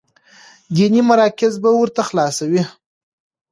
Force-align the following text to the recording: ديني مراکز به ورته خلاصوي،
ديني 0.75 1.01
مراکز 1.09 1.53
به 1.63 1.69
ورته 1.79 2.01
خلاصوي، 2.09 2.63